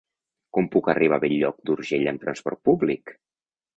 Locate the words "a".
1.21-1.23